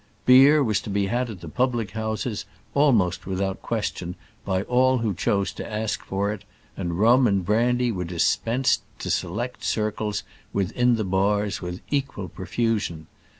[0.25, 5.13] Beer was to be had at the public houses, almost without question, by all who
[5.13, 6.43] chose to ask for it;
[6.75, 13.05] and rum and brandy were dispensed to select circles within the bars with equal profusion.